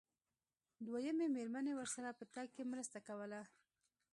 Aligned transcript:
دويمې 0.85 1.27
مېرمنې 1.35 1.73
ورسره 1.75 2.09
په 2.19 2.25
تګ 2.33 2.47
کې 2.55 2.63
مرسته 2.73 2.97
کوله. 3.07 3.41